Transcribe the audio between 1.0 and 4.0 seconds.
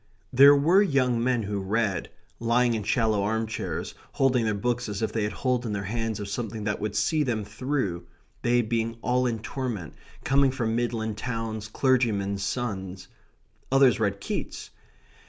men who read, lying in shallow arm chairs,